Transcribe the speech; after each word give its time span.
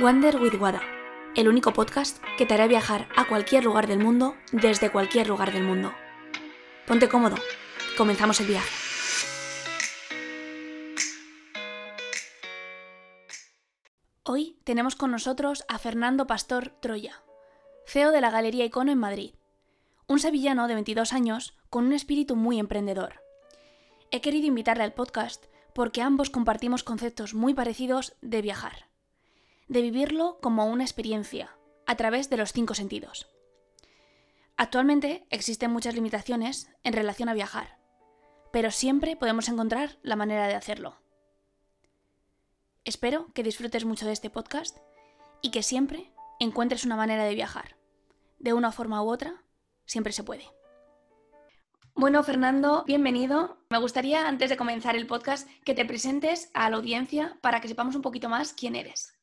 Wander 0.00 0.40
with 0.40 0.54
Wada, 0.58 0.80
el 1.36 1.46
único 1.46 1.74
podcast 1.74 2.24
que 2.38 2.46
te 2.46 2.54
hará 2.54 2.66
viajar 2.66 3.06
a 3.16 3.28
cualquier 3.28 3.64
lugar 3.64 3.86
del 3.86 3.98
mundo 3.98 4.34
desde 4.50 4.90
cualquier 4.90 5.28
lugar 5.28 5.52
del 5.52 5.62
mundo. 5.62 5.92
Ponte 6.86 7.06
cómodo, 7.06 7.36
comenzamos 7.98 8.40
el 8.40 8.46
viaje. 8.46 8.70
Hoy 14.22 14.58
tenemos 14.64 14.96
con 14.96 15.10
nosotros 15.10 15.64
a 15.68 15.76
Fernando 15.76 16.26
Pastor 16.26 16.70
Troya, 16.80 17.22
CEO 17.84 18.10
de 18.10 18.22
la 18.22 18.30
Galería 18.30 18.64
Icono 18.64 18.92
en 18.92 18.98
Madrid, 18.98 19.34
un 20.06 20.18
sevillano 20.18 20.66
de 20.66 20.74
22 20.76 21.12
años 21.12 21.58
con 21.68 21.84
un 21.84 21.92
espíritu 21.92 22.36
muy 22.36 22.58
emprendedor. 22.58 23.20
He 24.10 24.22
querido 24.22 24.46
invitarle 24.46 24.84
al 24.84 24.94
podcast 24.94 25.44
porque 25.74 26.00
ambos 26.00 26.30
compartimos 26.30 26.84
conceptos 26.84 27.34
muy 27.34 27.52
parecidos 27.52 28.14
de 28.22 28.40
viajar 28.40 28.89
de 29.70 29.82
vivirlo 29.82 30.40
como 30.42 30.66
una 30.66 30.82
experiencia, 30.82 31.56
a 31.86 31.94
través 31.94 32.28
de 32.28 32.36
los 32.36 32.52
cinco 32.52 32.74
sentidos. 32.74 33.28
Actualmente 34.56 35.28
existen 35.30 35.70
muchas 35.70 35.94
limitaciones 35.94 36.68
en 36.82 36.92
relación 36.92 37.28
a 37.28 37.34
viajar, 37.34 37.78
pero 38.52 38.72
siempre 38.72 39.14
podemos 39.14 39.48
encontrar 39.48 40.00
la 40.02 40.16
manera 40.16 40.48
de 40.48 40.56
hacerlo. 40.56 41.00
Espero 42.84 43.32
que 43.32 43.44
disfrutes 43.44 43.84
mucho 43.84 44.06
de 44.06 44.12
este 44.12 44.28
podcast 44.28 44.76
y 45.40 45.52
que 45.52 45.62
siempre 45.62 46.12
encuentres 46.40 46.84
una 46.84 46.96
manera 46.96 47.22
de 47.22 47.36
viajar. 47.36 47.76
De 48.40 48.52
una 48.52 48.72
forma 48.72 49.04
u 49.04 49.08
otra, 49.08 49.44
siempre 49.86 50.12
se 50.12 50.24
puede. 50.24 50.46
Bueno, 51.94 52.24
Fernando, 52.24 52.82
bienvenido. 52.88 53.58
Me 53.70 53.78
gustaría, 53.78 54.26
antes 54.26 54.50
de 54.50 54.56
comenzar 54.56 54.96
el 54.96 55.06
podcast, 55.06 55.48
que 55.64 55.74
te 55.74 55.84
presentes 55.84 56.50
a 56.54 56.68
la 56.70 56.76
audiencia 56.76 57.38
para 57.40 57.60
que 57.60 57.68
sepamos 57.68 57.94
un 57.94 58.02
poquito 58.02 58.28
más 58.28 58.52
quién 58.52 58.74
eres. 58.74 59.19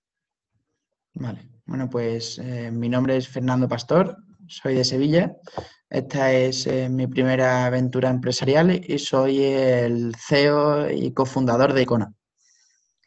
Vale, 1.19 1.49
bueno, 1.65 1.89
pues 1.89 2.37
eh, 2.37 2.69
mi 2.71 2.89
nombre 2.89 3.17
es 3.17 3.27
Fernando 3.27 3.67
Pastor, 3.67 4.17
soy 4.47 4.75
de 4.75 4.83
Sevilla. 4.83 5.35
Esta 5.89 6.31
es 6.31 6.67
eh, 6.67 6.89
mi 6.89 7.07
primera 7.07 7.65
aventura 7.65 8.09
empresarial 8.09 8.85
y 8.85 8.99
soy 8.99 9.43
el 9.43 10.15
CEO 10.15 10.91
y 10.91 11.11
cofundador 11.13 11.73
de 11.73 11.81
Icona. 11.81 12.13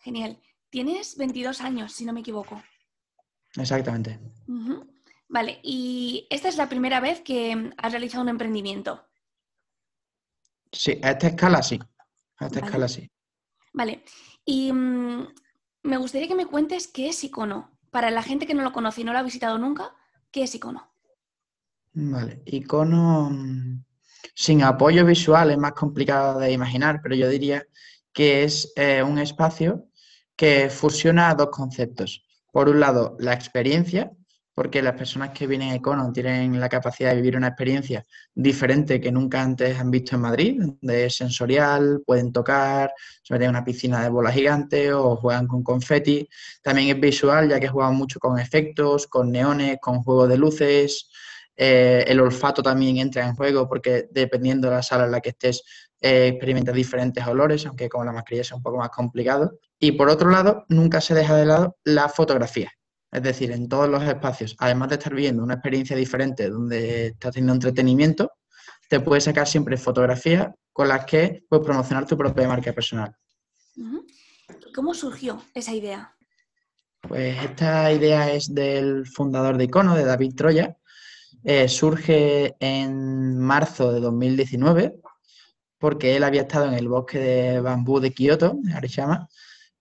Genial. 0.02 0.40
Tienes 0.70 1.16
22 1.16 1.60
años, 1.60 1.92
si 1.92 2.04
no 2.04 2.12
me 2.12 2.20
equivoco. 2.20 2.60
Exactamente. 3.56 4.18
Vale, 5.28 5.60
y 5.62 6.26
esta 6.30 6.48
es 6.48 6.56
la 6.56 6.68
primera 6.68 6.98
vez 7.00 7.20
que 7.20 7.72
has 7.76 7.92
realizado 7.92 8.22
un 8.22 8.28
emprendimiento. 8.30 9.06
Sí, 10.72 10.98
a 11.02 11.12
esta 11.12 11.28
escala 11.28 11.62
sí. 11.62 11.78
A 12.38 12.46
esta 12.46 12.60
escala 12.60 12.88
sí. 12.88 13.08
Vale, 13.72 14.04
y 14.44 14.72
mm, 14.72 15.28
me 15.84 15.96
gustaría 15.96 16.26
que 16.26 16.34
me 16.34 16.46
cuentes 16.46 16.88
qué 16.88 17.08
es 17.08 17.22
Icono 17.22 17.79
para 17.90 18.10
la 18.10 18.22
gente 18.22 18.46
que 18.46 18.54
no 18.54 18.62
lo 18.62 18.72
conoce 18.72 19.00
y 19.00 19.04
no 19.04 19.12
lo 19.12 19.18
ha 19.18 19.22
visitado 19.22 19.58
nunca, 19.58 19.94
¿qué 20.30 20.44
es 20.44 20.54
icono? 20.54 20.90
Vale, 21.92 22.42
icono 22.46 23.30
mm, 23.30 23.84
sin 24.34 24.62
apoyo 24.62 25.04
visual 25.04 25.50
es 25.50 25.58
más 25.58 25.72
complicado 25.72 26.38
de 26.38 26.52
imaginar, 26.52 27.00
pero 27.02 27.14
yo 27.14 27.28
diría 27.28 27.64
que 28.12 28.44
es 28.44 28.72
eh, 28.76 29.02
un 29.02 29.18
espacio 29.18 29.86
que 30.36 30.70
fusiona 30.70 31.34
dos 31.34 31.50
conceptos. 31.50 32.24
Por 32.52 32.68
un 32.68 32.80
lado, 32.80 33.16
la 33.18 33.34
experiencia, 33.34 34.12
porque 34.60 34.82
las 34.82 34.92
personas 34.92 35.30
que 35.30 35.46
vienen 35.46 35.70
a 35.70 35.76
Icono 35.76 36.12
tienen 36.12 36.60
la 36.60 36.68
capacidad 36.68 37.12
de 37.12 37.16
vivir 37.16 37.34
una 37.34 37.46
experiencia 37.46 38.04
diferente 38.34 39.00
que 39.00 39.10
nunca 39.10 39.40
antes 39.40 39.80
han 39.80 39.90
visto 39.90 40.16
en 40.16 40.20
Madrid, 40.20 40.60
donde 40.60 41.06
es 41.06 41.16
sensorial, 41.16 42.02
pueden 42.04 42.30
tocar, 42.30 42.92
se 43.22 43.32
meten 43.32 43.46
en 43.46 43.50
una 43.52 43.64
piscina 43.64 44.02
de 44.02 44.10
bola 44.10 44.30
gigante 44.30 44.92
o 44.92 45.16
juegan 45.16 45.46
con 45.46 45.62
confeti. 45.62 46.28
También 46.62 46.94
es 46.94 47.00
visual, 47.00 47.48
ya 47.48 47.58
que 47.58 47.68
juegan 47.68 47.96
mucho 47.96 48.20
con 48.20 48.38
efectos, 48.38 49.06
con 49.06 49.32
neones, 49.32 49.78
con 49.80 50.02
juegos 50.02 50.28
de 50.28 50.36
luces. 50.36 51.08
Eh, 51.56 52.04
el 52.06 52.20
olfato 52.20 52.62
también 52.62 52.98
entra 52.98 53.26
en 53.26 53.34
juego 53.34 53.66
porque 53.66 54.08
dependiendo 54.10 54.68
de 54.68 54.74
la 54.74 54.82
sala 54.82 55.06
en 55.06 55.12
la 55.12 55.22
que 55.22 55.30
estés, 55.30 55.62
eh, 56.02 56.28
experimentas 56.28 56.74
diferentes 56.74 57.26
olores, 57.26 57.64
aunque 57.64 57.88
con 57.88 58.04
la 58.04 58.12
mascarilla 58.12 58.42
es 58.42 58.52
un 58.52 58.62
poco 58.62 58.76
más 58.76 58.90
complicado. 58.90 59.58
Y 59.78 59.92
por 59.92 60.10
otro 60.10 60.28
lado, 60.28 60.66
nunca 60.68 61.00
se 61.00 61.14
deja 61.14 61.34
de 61.34 61.46
lado 61.46 61.78
la 61.82 62.10
fotografía. 62.10 62.70
Es 63.12 63.22
decir, 63.22 63.50
en 63.50 63.68
todos 63.68 63.88
los 63.88 64.02
espacios, 64.04 64.54
además 64.58 64.88
de 64.90 64.94
estar 64.94 65.14
viviendo 65.14 65.42
una 65.42 65.54
experiencia 65.54 65.96
diferente 65.96 66.48
donde 66.48 67.08
estás 67.08 67.32
teniendo 67.32 67.54
entretenimiento, 67.54 68.32
te 68.88 69.00
puedes 69.00 69.24
sacar 69.24 69.46
siempre 69.46 69.76
fotografías 69.76 70.48
con 70.72 70.88
las 70.88 71.04
que 71.04 71.44
puedes 71.48 71.64
promocionar 71.64 72.06
tu 72.06 72.16
propia 72.16 72.48
marca 72.48 72.72
personal. 72.72 73.14
¿Cómo 74.74 74.94
surgió 74.94 75.42
esa 75.54 75.74
idea? 75.74 76.14
Pues 77.00 77.42
esta 77.42 77.92
idea 77.92 78.32
es 78.32 78.54
del 78.54 79.06
fundador 79.06 79.56
de 79.56 79.64
Icono, 79.64 79.96
de 79.96 80.04
David 80.04 80.34
Troya. 80.36 80.76
Eh, 81.42 81.68
surge 81.68 82.54
en 82.60 83.38
marzo 83.38 83.92
de 83.92 84.00
2019 84.00 85.00
porque 85.78 86.14
él 86.14 86.24
había 86.24 86.42
estado 86.42 86.66
en 86.66 86.74
el 86.74 86.88
bosque 86.88 87.18
de 87.18 87.60
bambú 87.60 88.00
de 88.00 88.12
Kioto, 88.12 88.58
de 88.60 88.74
Arishama, 88.74 89.26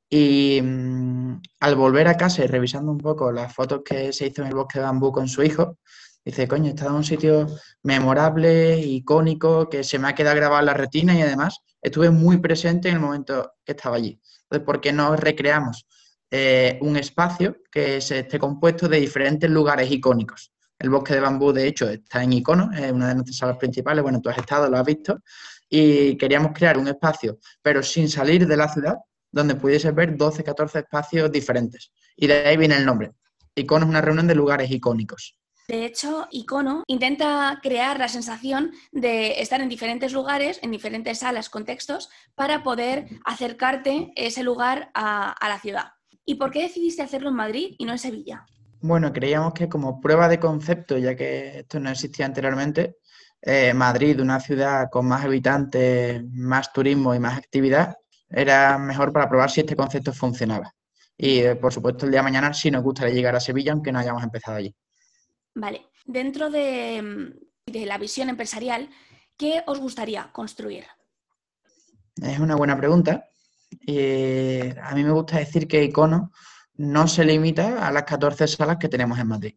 y 0.10 0.60
mm, 0.62 1.42
al 1.60 1.76
volver 1.76 2.08
a 2.08 2.18
casa 2.18 2.44
y 2.44 2.48
revisando 2.48 2.92
un 2.92 2.98
poco 2.98 3.32
las 3.32 3.54
fotos 3.54 3.82
que 3.86 4.12
se 4.12 4.28
hizo 4.28 4.42
en 4.42 4.48
el 4.48 4.56
bosque 4.56 4.80
de 4.80 4.86
bambú 4.86 5.12
con 5.12 5.28
su 5.28 5.44
hijo, 5.44 5.78
dice, 6.26 6.48
coño, 6.48 6.70
estado 6.70 6.92
en 6.92 6.98
un 6.98 7.04
sitio 7.04 7.48
memorable, 7.84 8.80
icónico, 8.80 9.70
que 9.70 9.84
se 9.84 10.00
me 10.00 10.08
ha 10.08 10.16
quedado 10.16 10.36
grabado 10.36 10.66
la 10.66 10.74
retina 10.74 11.16
y 11.16 11.22
además 11.22 11.60
estuve 11.82 12.10
muy 12.10 12.38
presente 12.38 12.90
en 12.90 12.96
el 12.96 13.02
momento 13.02 13.54
que 13.64 13.74
estaba 13.74 13.98
allí. 13.98 14.20
Entonces, 14.44 14.66
¿por 14.66 14.82
qué 14.82 14.92
no 14.92 15.16
recreamos 15.16 15.86
eh, 16.32 16.78
un 16.82 16.98
espacio 16.98 17.58
que 17.72 18.02
se 18.02 18.20
esté 18.20 18.40
compuesto 18.40 18.88
de 18.88 19.00
diferentes 19.00 19.50
lugares 19.50 19.92
icónicos? 19.92 20.52
El 20.80 20.90
bosque 20.90 21.14
de 21.14 21.20
bambú, 21.20 21.52
de 21.52 21.68
hecho, 21.68 21.90
está 21.90 22.24
en 22.24 22.34
Icono, 22.34 22.72
es 22.72 22.92
una 22.92 23.10
de 23.10 23.16
nuestras 23.16 23.38
salas 23.38 23.58
principales. 23.58 24.02
Bueno, 24.02 24.22
tú 24.22 24.30
has 24.30 24.38
estado, 24.38 24.70
lo 24.70 24.78
has 24.78 24.86
visto. 24.86 25.20
Y 25.70 26.18
queríamos 26.18 26.54
crear 26.54 26.78
un 26.78 26.88
espacio, 26.88 27.38
pero 27.62 27.84
sin 27.84 28.10
salir 28.10 28.48
de 28.48 28.58
la 28.58 28.70
ciudad, 28.70 28.96
donde 29.32 29.56
pudiese 29.56 29.92
ver 29.92 30.18
12, 30.18 30.44
14 30.44 30.80
espacios 30.80 31.32
diferentes. 31.32 31.92
Y 32.16 32.28
de 32.28 32.48
ahí 32.48 32.58
viene 32.58 32.78
el 32.78 32.86
nombre. 32.86 33.12
Icono 33.56 33.86
es 33.86 33.90
una 33.90 34.02
reunión 34.02 34.28
de 34.28 34.36
lugares 34.36 34.72
icónicos. 34.72 35.36
De 35.70 35.86
hecho, 35.86 36.28
Icono 36.32 36.84
intenta 36.88 37.60
crear 37.62 38.00
la 38.00 38.08
sensación 38.08 38.72
de 38.92 39.40
estar 39.40 39.62
en 39.62 39.70
diferentes 39.70 40.14
lugares, 40.14 40.60
en 40.64 40.72
diferentes 40.72 41.20
salas, 41.20 41.52
contextos, 41.52 42.10
para 42.34 42.64
poder 42.64 43.08
acercarte 43.24 44.12
ese 44.16 44.42
lugar 44.42 44.90
a, 44.96 45.36
la 45.48 45.60
ciudad. 45.60 45.92
¿Y 46.26 46.36
por 46.36 46.50
qué 46.50 46.64
decidiste 46.64 47.04
hacerlo 47.04 47.30
en 47.30 47.36
Madrid 47.36 47.76
y 47.78 47.86
no 47.86 47.92
en 47.92 48.00
Sevilla? 48.00 48.48
Bueno, 48.82 49.14
creíamos 49.14 49.54
que 49.54 49.70
como 49.70 50.02
prueba 50.02 50.28
de 50.28 50.40
concepto, 50.40 50.98
ya 50.98 51.16
que 51.16 51.60
esto 51.60 51.80
no 51.80 51.92
existía 51.92 52.26
anteriormente, 52.26 52.98
eh, 53.40 53.72
Madrid, 53.76 54.20
una 54.20 54.40
ciudad 54.40 54.90
con 54.90 55.08
más 55.08 55.24
habitantes, 55.24 56.24
más 56.32 56.74
turismo 56.74 57.14
y 57.14 57.20
más 57.20 57.38
actividad, 57.38 57.96
era 58.30 58.78
mejor 58.78 59.12
para 59.12 59.28
probar 59.28 59.50
si 59.50 59.62
este 59.62 59.76
concepto 59.76 60.14
funcionaba. 60.14 60.74
Y 61.18 61.40
eh, 61.40 61.56
por 61.56 61.74
supuesto, 61.74 62.06
el 62.06 62.12
día 62.12 62.20
de 62.20 62.24
mañana 62.24 62.54
sí 62.54 62.72
nos 62.72 62.84
gustaría 62.84 63.14
llegar 63.14 63.36
a 63.36 63.40
Sevilla, 63.40 63.74
aunque 63.74 63.92
no 63.92 64.00
hayamos 64.00 64.24
empezado 64.24 64.58
allí. 64.58 64.74
Vale. 65.56 65.88
Dentro 66.06 66.50
de, 66.50 67.02
mm, 67.02 67.74
la 67.86 67.98
visión 67.98 68.30
empresarial, 68.30 68.90
¿qué 69.38 69.64
os 69.68 69.80
gustaría 69.80 70.32
construir? 70.32 70.86
Es 72.22 72.40
una 72.40 72.56
buena 72.56 72.78
pregunta. 72.78 73.26
a 73.72 74.96
mí 74.96 75.04
me 75.04 75.12
gusta 75.12 75.38
decir 75.38 75.68
que 75.68 75.84
Icono 75.84 76.32
no 76.76 77.08
se 77.08 77.24
limita 77.24 77.86
a 77.86 77.92
las 77.92 78.04
14 78.04 78.48
salas 78.48 78.78
que 78.78 78.90
tenemos 78.90 79.20
en 79.20 79.28
Madrid. 79.28 79.56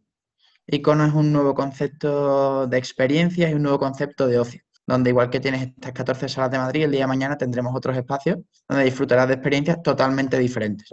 Icono 0.67 1.07
es 1.07 1.15
un 1.15 1.33
nuevo 1.33 1.55
concepto 1.55 2.67
de 2.67 2.79
experiencia 2.79 3.49
y 3.49 3.55
un 3.55 3.63
nuevo 3.63 3.79
concepto 3.79 4.27
de 4.27 4.39
ocio 4.39 4.63
donde 4.87 5.11
igual 5.11 5.31
que 5.31 5.41
tienes 5.41 5.63
estas 5.63 5.93
14 5.93 6.29
salas 6.29 6.51
de 6.51 6.59
Madrid, 6.59 6.85
el 6.85 6.91
día 6.91 7.01
de 7.03 7.07
mañana 7.07 7.39
tendremos 7.39 7.75
otros 7.75 7.97
espacios 7.97 8.39
donde 8.69 8.85
disfrutarás 8.85 9.29
de 9.29 9.35
experiencias 9.35 9.83
totalmente 9.83 10.39
diferentes. 10.39 10.93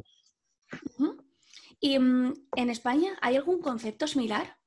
¿Y 1.80 1.98
mm, 1.98 2.34
en 2.56 2.70
España 2.70 3.12
hay 3.22 3.38
algún 3.38 3.62
concepto 3.62 4.08
similar? 4.08 4.58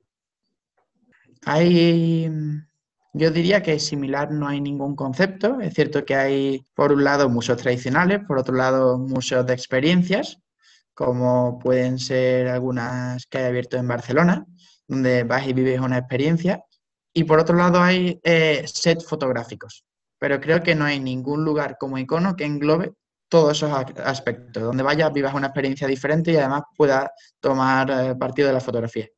Hay, 1.45 2.31
yo 3.13 3.31
diría 3.31 3.63
que 3.63 3.79
similar 3.79 4.31
no 4.31 4.49
hay 4.49 4.61
ningún 4.61 4.95
concepto. 4.97 5.61
Es 5.61 5.75
cierto 5.75 6.05
que 6.05 6.15
hay, 6.15 6.67
por 6.75 6.93
un 6.93 7.05
lado, 7.05 7.29
museos 7.29 7.59
tradicionales, 7.59 8.21
por 8.27 8.39
otro 8.39 8.55
lado, 8.55 8.99
museos 8.99 9.45
de 9.47 9.53
experiencias, 9.53 10.39
como 10.95 11.59
pueden 11.59 11.99
ser 11.99 12.49
algunas 12.49 13.27
que 13.27 13.39
hay 13.39 13.45
abierto 13.45 13.77
en 13.77 13.89
Barcelona, 13.89 14.47
donde 14.87 15.25
vas 15.25 15.47
y 15.47 15.53
vives 15.53 15.81
una 15.81 15.99
experiencia. 15.99 16.65
Y 17.13 17.25
por 17.25 17.39
otro 17.39 17.57
lado 17.57 17.81
hay 17.81 18.21
eh, 18.23 18.65
sets 18.67 19.07
fotográficos, 19.07 19.85
pero 20.19 20.41
creo 20.41 20.63
que 20.63 20.75
no 20.75 20.85
hay 20.85 20.99
ningún 20.99 21.45
lugar 21.45 21.77
como 21.79 21.99
icono 21.99 22.37
que 22.37 22.45
englobe 22.45 22.95
todos 23.29 23.57
esos 23.57 23.73
aspectos, 24.05 24.63
donde 24.63 24.83
vayas, 24.83 25.13
vivas 25.13 25.35
una 25.35 25.47
experiencia 25.47 25.87
diferente 25.87 26.33
y 26.33 26.37
además 26.37 26.65
puedas 26.77 27.09
tomar 27.41 27.91
eh, 27.91 28.15
partido 28.15 28.49
de 28.49 28.55
la 28.55 28.61
fotografía. 28.61 29.09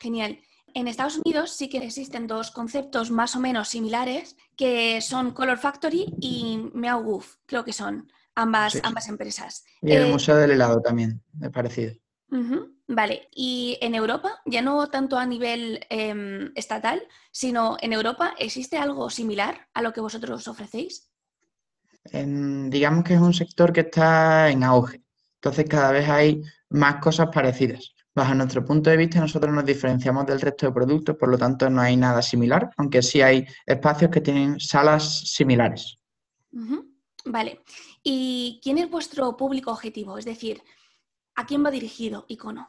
Genial. 0.00 0.40
En 0.74 0.86
Estados 0.86 1.20
Unidos 1.24 1.52
sí 1.52 1.68
que 1.68 1.78
existen 1.78 2.26
dos 2.26 2.50
conceptos 2.50 3.10
más 3.10 3.36
o 3.36 3.40
menos 3.40 3.68
similares, 3.68 4.36
que 4.56 5.00
son 5.00 5.32
Color 5.32 5.58
Factory 5.58 6.14
y 6.20 6.70
Meow 6.74 7.22
creo 7.46 7.64
que 7.64 7.72
son. 7.72 8.10
ambas, 8.34 8.80
ambas 8.82 9.08
empresas. 9.08 9.64
Y 9.80 9.92
el 9.92 10.10
Museo 10.10 10.36
del 10.36 10.52
Helado 10.52 10.80
también, 10.80 11.22
es 11.40 11.50
parecido. 11.50 11.94
Vale, 12.86 13.28
y 13.34 13.78
en 13.80 13.94
Europa, 13.94 14.40
ya 14.46 14.62
no 14.62 14.88
tanto 14.88 15.18
a 15.18 15.26
nivel 15.26 15.80
em, 15.90 16.52
estatal, 16.54 17.02
sino 17.30 17.76
en 17.80 17.92
Europa, 17.92 18.34
¿existe 18.38 18.78
algo 18.78 19.10
similar 19.10 19.68
a 19.74 19.82
lo 19.82 19.92
que 19.92 20.00
vosotros 20.00 20.46
ofrecéis? 20.48 21.10
digamos 22.10 23.04
que 23.04 23.12
es 23.12 23.20
un 23.20 23.34
sector 23.34 23.70
que 23.70 23.80
está 23.80 24.48
en 24.48 24.64
auge, 24.64 25.02
entonces 25.34 25.66
cada 25.68 25.92
vez 25.92 26.08
hay 26.08 26.42
más 26.70 27.02
cosas 27.02 27.28
parecidas. 27.32 27.94
Bajo 28.14 28.34
nuestro 28.34 28.64
punto 28.64 28.88
de 28.88 28.96
vista, 28.96 29.20
nosotros 29.20 29.54
nos 29.54 29.64
diferenciamos 29.64 30.26
del 30.26 30.40
resto 30.40 30.66
de 30.66 30.72
productos, 30.72 31.16
por 31.16 31.28
lo 31.28 31.36
tanto 31.36 31.68
no 31.68 31.80
hay 31.80 31.96
nada 31.96 32.22
similar, 32.22 32.70
aunque 32.78 33.02
sí 33.02 33.20
hay 33.20 33.46
espacios 33.66 34.10
que 34.10 34.20
tienen 34.20 34.58
salas 34.58 35.30
similares. 35.30 35.98
Vale. 37.24 37.62
¿Y 38.02 38.58
quién 38.62 38.78
es 38.78 38.90
vuestro 38.90 39.36
público 39.36 39.70
objetivo? 39.70 40.18
Es 40.18 40.24
decir, 40.24 40.62
¿a 41.38 41.46
quién 41.46 41.64
va 41.64 41.70
dirigido 41.70 42.24
Icono? 42.28 42.68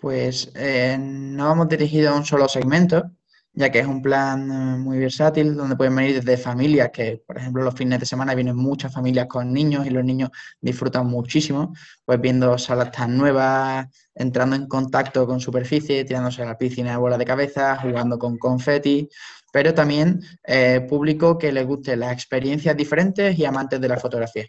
Pues 0.00 0.50
eh, 0.56 0.96
no 0.98 1.46
vamos 1.46 1.68
dirigido 1.68 2.10
a 2.10 2.16
un 2.16 2.24
solo 2.24 2.48
segmento, 2.48 3.12
ya 3.52 3.70
que 3.70 3.78
es 3.78 3.86
un 3.86 4.02
plan 4.02 4.50
eh, 4.50 4.76
muy 4.76 4.98
versátil 4.98 5.54
donde 5.54 5.76
pueden 5.76 5.94
venir 5.94 6.16
desde 6.16 6.36
familias, 6.36 6.90
que 6.92 7.22
por 7.24 7.38
ejemplo 7.38 7.62
los 7.62 7.74
fines 7.74 8.00
de 8.00 8.06
semana 8.06 8.34
vienen 8.34 8.56
muchas 8.56 8.92
familias 8.92 9.28
con 9.28 9.52
niños 9.52 9.86
y 9.86 9.90
los 9.90 10.04
niños 10.04 10.30
disfrutan 10.60 11.06
muchísimo, 11.06 11.72
pues 12.04 12.20
viendo 12.20 12.58
salas 12.58 12.90
tan 12.90 13.16
nuevas, 13.16 13.86
entrando 14.12 14.56
en 14.56 14.66
contacto 14.66 15.24
con 15.24 15.38
superficie, 15.38 16.04
tirándose 16.04 16.42
a 16.42 16.46
la 16.46 16.58
piscina 16.58 16.90
de 16.90 16.96
bola 16.96 17.16
de 17.16 17.24
cabeza, 17.24 17.76
jugando 17.80 18.18
con 18.18 18.38
confeti, 18.38 19.08
pero 19.52 19.72
también 19.72 20.20
eh, 20.42 20.84
público 20.88 21.38
que 21.38 21.52
le 21.52 21.62
guste 21.62 21.96
las 21.96 22.12
experiencias 22.12 22.76
diferentes 22.76 23.38
y 23.38 23.44
amantes 23.44 23.80
de 23.80 23.88
la 23.88 23.98
fotografía. 23.98 24.46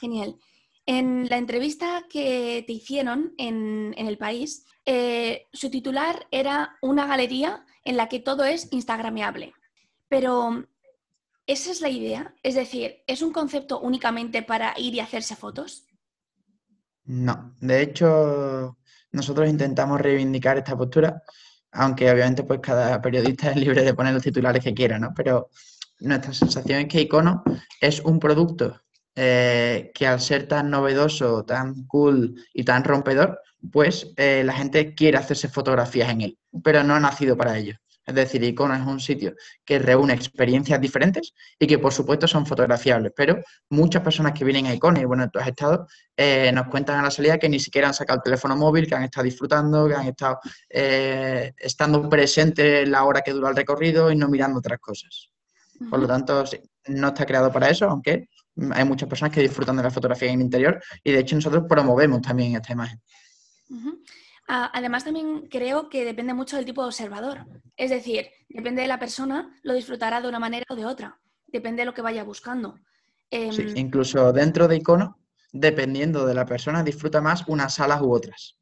Genial. 0.00 0.36
En 0.86 1.28
la 1.28 1.36
entrevista 1.36 2.04
que 2.08 2.62
te 2.64 2.72
hicieron 2.72 3.34
en, 3.38 3.92
el 3.98 4.18
país, 4.18 4.64
eh, 4.84 5.48
su 5.52 5.68
titular 5.68 6.28
era 6.30 6.78
una 6.80 7.06
galería 7.06 7.66
en 7.84 7.96
la 7.96 8.08
que 8.08 8.20
todo 8.20 8.44
es 8.44 8.68
instagrameable. 8.70 9.52
Pero, 10.08 10.64
¿esa 11.44 11.72
es 11.72 11.80
la 11.80 11.88
idea? 11.88 12.34
Es 12.44 12.54
decir, 12.54 13.02
¿es 13.08 13.20
un 13.20 13.32
concepto 13.32 13.80
únicamente 13.80 14.42
para 14.42 14.74
ir 14.76 14.94
y 14.94 15.00
hacerse 15.00 15.34
fotos? 15.34 15.86
No, 17.04 17.56
de 17.60 17.82
hecho, 17.82 18.78
nosotros 19.10 19.48
intentamos 19.48 20.00
reivindicar 20.00 20.58
esta 20.58 20.76
postura, 20.76 21.20
aunque 21.72 22.08
obviamente 22.08 22.44
pues 22.44 22.60
cada 22.60 23.02
periodista 23.02 23.50
es 23.50 23.56
libre 23.56 23.82
de 23.82 23.94
poner 23.94 24.14
los 24.14 24.22
titulares 24.22 24.62
que 24.62 24.74
quiera, 24.74 25.00
¿no? 25.00 25.12
Pero 25.16 25.50
nuestra 25.98 26.32
sensación 26.32 26.80
es 26.80 26.88
que 26.88 27.00
Icono 27.00 27.42
es 27.80 28.00
un 28.00 28.20
producto 28.20 28.85
eh, 29.18 29.92
que 29.94 30.06
al 30.06 30.20
ser 30.20 30.46
tan 30.46 30.68
novedoso, 30.68 31.42
tan 31.46 31.86
cool 31.86 32.34
y 32.52 32.64
tan 32.64 32.84
rompedor, 32.84 33.40
pues 33.72 34.12
eh, 34.18 34.42
la 34.44 34.52
gente 34.52 34.94
quiere 34.94 35.16
hacerse 35.16 35.48
fotografías 35.48 36.10
en 36.10 36.20
él, 36.20 36.38
pero 36.62 36.84
no 36.84 36.94
ha 36.94 37.00
nacido 37.00 37.34
para 37.34 37.56
ello. 37.56 37.76
Es 38.04 38.14
decir, 38.14 38.44
Icono 38.44 38.74
es 38.74 38.86
un 38.86 39.00
sitio 39.00 39.34
que 39.64 39.78
reúne 39.78 40.12
experiencias 40.12 40.78
diferentes 40.82 41.32
y 41.58 41.66
que 41.66 41.78
por 41.78 41.94
supuesto 41.94 42.28
son 42.28 42.44
fotografiables, 42.44 43.12
pero 43.16 43.40
muchas 43.70 44.02
personas 44.02 44.34
que 44.34 44.44
vienen 44.44 44.66
a 44.66 44.74
Icono, 44.74 45.00
y 45.00 45.06
bueno, 45.06 45.30
tú 45.30 45.38
has 45.38 45.48
estado, 45.48 45.88
eh, 46.14 46.52
nos 46.52 46.68
cuentan 46.68 47.00
a 47.00 47.02
la 47.02 47.10
salida 47.10 47.38
que 47.38 47.48
ni 47.48 47.58
siquiera 47.58 47.88
han 47.88 47.94
sacado 47.94 48.18
el 48.18 48.22
teléfono 48.22 48.54
móvil, 48.54 48.86
que 48.86 48.96
han 48.96 49.04
estado 49.04 49.24
disfrutando, 49.24 49.88
que 49.88 49.94
han 49.94 50.08
estado 50.08 50.40
estando 50.68 52.06
presentes 52.10 52.84
en 52.84 52.90
la 52.92 53.02
hora 53.04 53.22
que 53.22 53.32
dura 53.32 53.48
el 53.48 53.56
recorrido 53.56 54.12
y 54.12 54.16
no 54.16 54.28
mirando 54.28 54.58
otras 54.58 54.78
cosas. 54.78 55.30
Por 55.90 56.00
lo 56.00 56.06
tanto, 56.06 56.44
no 56.88 57.08
está 57.08 57.26
creado 57.26 57.50
para 57.50 57.70
eso, 57.70 57.88
aunque 57.88 58.28
hay 58.72 58.84
muchas 58.84 59.08
personas 59.08 59.34
que 59.34 59.42
disfrutan 59.42 59.76
de 59.76 59.82
la 59.82 59.90
fotografía 59.90 60.28
en 60.28 60.40
el 60.40 60.46
interior 60.46 60.82
y 61.04 61.12
de 61.12 61.20
hecho 61.20 61.36
nosotros 61.36 61.64
promovemos 61.68 62.22
también 62.22 62.54
esta 62.54 62.72
imagen. 62.72 63.00
Además 64.48 65.04
también 65.04 65.48
creo 65.48 65.88
que 65.88 66.04
depende 66.04 66.32
mucho 66.32 66.56
del 66.56 66.64
tipo 66.64 66.82
de 66.82 66.88
observador. 66.88 67.46
Es 67.76 67.90
decir, 67.90 68.28
depende 68.48 68.82
de 68.82 68.88
la 68.88 68.98
persona, 68.98 69.58
lo 69.62 69.74
disfrutará 69.74 70.20
de 70.20 70.28
una 70.28 70.38
manera 70.38 70.64
o 70.68 70.76
de 70.76 70.86
otra. 70.86 71.18
Depende 71.46 71.82
de 71.82 71.86
lo 71.86 71.94
que 71.94 72.02
vaya 72.02 72.22
buscando. 72.24 72.78
Sí, 73.30 73.62
em, 73.62 73.76
incluso 73.76 74.32
dentro 74.32 74.68
de 74.68 74.76
icono, 74.76 75.18
dependiendo 75.52 76.26
de 76.26 76.34
la 76.34 76.46
persona, 76.46 76.82
disfruta 76.82 77.20
más 77.20 77.44
unas 77.48 77.74
salas 77.74 78.00
u 78.00 78.12
otras. 78.12 78.56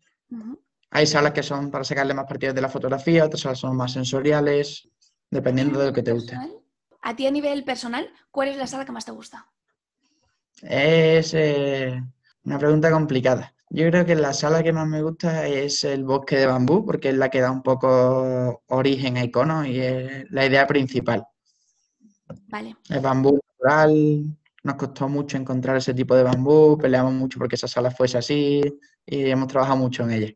Hay 0.91 1.06
salas 1.06 1.32
que 1.32 1.43
son 1.43 1.70
para 1.70 1.85
sacarle 1.85 2.14
más 2.14 2.26
partidos 2.26 2.55
de 2.55 2.61
la 2.62 2.69
fotografía, 2.69 3.25
otras 3.25 3.43
salas 3.43 3.58
son 3.58 3.76
más 3.76 3.93
sensoriales, 3.93 4.88
dependiendo 5.31 5.79
de 5.79 5.87
lo 5.87 5.93
que 5.93 6.02
te 6.02 6.12
guste. 6.12 6.38
A 7.02 7.14
ti 7.14 7.26
a 7.26 7.31
nivel 7.31 7.64
personal, 7.64 8.11
¿cuál 8.31 8.49
es 8.49 8.56
la 8.56 8.67
sala 8.67 8.87
que 8.87 8.93
más 8.93 9.05
te 9.05 9.12
gusta? 9.12 9.46
Es 10.62 11.35
eh, 11.35 12.03
una 12.45 12.59
pregunta 12.59 12.91
complicada. 12.91 13.55
Yo 13.71 13.89
creo 13.89 14.06
que 14.06 14.15
la 14.15 14.33
sala 14.33 14.62
que 14.62 14.73
más 14.73 14.87
me 14.87 15.03
gusta 15.03 15.47
es 15.49 15.83
el 15.85 16.05
bosque 16.05 16.37
de 16.37 16.47
bambú, 16.47 16.85
porque 16.85 17.09
es 17.09 17.17
la 17.17 17.29
que 17.29 17.41
da 17.41 17.51
un 17.51 17.62
poco 17.62 18.62
origen 18.69 19.17
a 19.17 19.25
icono 19.25 19.67
y 19.67 19.81
es 19.81 20.31
la 20.31 20.47
idea 20.47 20.67
principal. 20.67 21.27
Vale. 22.49 22.77
El 22.89 23.01
bambú 23.01 23.41
natural, 23.59 24.37
nos 24.62 24.77
costó 24.77 25.09
mucho 25.09 25.37
encontrar 25.37 25.77
ese 25.77 25.93
tipo 25.93 26.15
de 26.15 26.23
bambú, 26.23 26.79
peleamos 26.79 27.12
mucho 27.12 27.39
porque 27.39 27.56
esa 27.56 27.69
sala 27.69 27.91
fuese 27.91 28.19
así 28.19 28.62
y 29.05 29.31
hemos 29.31 29.49
trabajado 29.49 29.77
mucho 29.79 30.05
en 30.05 30.11
ella. 30.12 30.33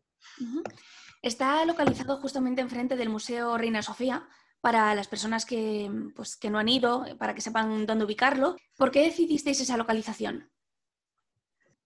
Está 1.23 1.65
localizado 1.65 2.17
justamente 2.19 2.61
enfrente 2.61 2.97
del 2.97 3.09
Museo 3.09 3.59
Reina 3.59 3.83
Sofía, 3.83 4.29
para 4.61 4.95
las 4.95 5.09
personas 5.09 5.45
que, 5.45 5.91
pues, 6.15 6.37
que 6.37 6.51
no 6.51 6.59
han 6.59 6.69
ido, 6.69 7.05
para 7.19 7.35
que 7.35 7.41
sepan 7.41 7.87
dónde 7.87 8.05
ubicarlo. 8.05 8.57
¿Por 8.77 8.91
qué 8.91 9.03
decidisteis 9.03 9.61
esa 9.61 9.77
localización? 9.77 10.51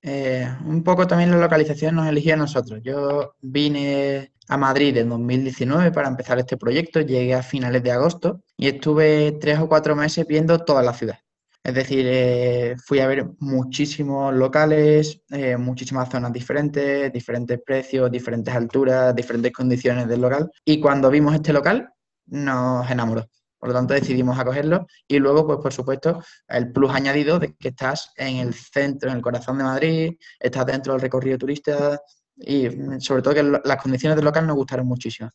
Eh, 0.05 0.49
un 0.65 0.83
poco 0.83 1.07
también 1.07 1.31
la 1.31 1.37
localización 1.37 1.95
nos 1.95 2.09
eligió 2.09 2.35
a 2.35 2.39
nosotros. 2.39 2.81
Yo 2.83 3.37
vine 3.41 4.33
a 4.49 4.57
Madrid 4.57 4.97
en 4.97 5.09
2019 5.09 5.93
para 5.93 6.09
empezar 6.09 6.39
este 6.39 6.57
proyecto, 6.57 7.01
llegué 7.01 7.35
a 7.35 7.43
finales 7.43 7.83
de 7.83 7.93
agosto 7.93 8.43
y 8.57 8.67
estuve 8.67 9.33
tres 9.41 9.61
o 9.61 9.69
cuatro 9.69 9.95
meses 9.95 10.27
viendo 10.27 10.59
toda 10.65 10.83
la 10.83 10.93
ciudad. 10.93 11.19
Es 11.65 11.75
decir, 11.75 12.05
eh, 12.09 12.75
fui 12.85 12.99
a 12.99 13.07
ver 13.07 13.25
muchísimos 13.39 14.35
locales, 14.35 15.23
eh, 15.31 15.57
muchísimas 15.57 16.09
zonas 16.11 16.33
diferentes, 16.33 17.13
diferentes 17.13 17.61
precios, 17.65 18.11
diferentes 18.11 18.53
alturas, 18.53 19.15
diferentes 19.15 19.53
condiciones 19.53 20.09
del 20.09 20.23
local. 20.23 20.51
Y 20.65 20.81
cuando 20.81 21.09
vimos 21.09 21.35
este 21.37 21.53
local, 21.53 21.89
nos 22.27 22.91
enamoró. 22.91 23.27
Por 23.59 23.69
lo 23.69 23.75
tanto, 23.77 23.95
decidimos 23.95 24.37
acogerlo 24.39 24.87
y 25.07 25.21
luego, 25.21 25.47
pues 25.47 25.61
por 25.61 25.73
supuesto, 25.73 26.21
el 26.49 26.73
plus 26.73 26.91
añadido 26.91 27.39
de 27.39 27.55
que 27.55 27.69
estás 27.69 28.13
en 28.17 28.39
el 28.39 28.55
centro, 28.55 29.09
en 29.09 29.17
el 29.17 29.23
corazón 29.23 29.59
de 29.59 29.65
Madrid, 29.65 30.13
estás 30.41 30.67
dentro 30.67 30.93
del 30.93 31.01
recorrido 31.01 31.39
turista 31.39 32.01
y 32.37 32.69
sobre 32.99 33.23
todo 33.23 33.35
que 33.35 33.43
las 33.43 33.81
condiciones 33.81 34.17
del 34.17 34.25
local 34.25 34.49
nos 34.49 34.57
gustaron 34.57 34.87
muchísimo. 34.87 35.31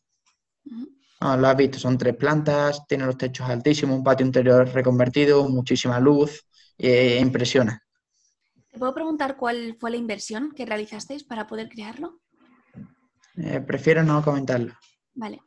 lo 1.20 1.48
has 1.48 1.56
visto, 1.56 1.78
son 1.78 1.96
tres 1.96 2.16
plantas, 2.16 2.86
tiene 2.86 3.06
los 3.06 3.16
techos 3.16 3.48
altísimos, 3.48 3.96
un 3.96 4.04
patio 4.04 4.26
interior 4.26 4.68
reconvertido, 4.68 5.48
muchísima 5.48 5.98
luz, 5.98 6.44
e 6.76 7.18
impresiona. 7.20 7.82
¿Te 8.70 8.78
puedo 8.78 8.94
preguntar 8.94 9.36
cuál 9.36 9.76
fue 9.80 9.90
la 9.90 9.96
inversión 9.96 10.52
que 10.52 10.66
realizasteis 10.66 11.24
para 11.24 11.46
poder 11.46 11.68
crearlo? 11.68 12.20
Eh, 13.36 13.60
prefiero 13.60 14.02
no 14.02 14.22
comentarlo. 14.22 14.74
Vale. 15.18 15.42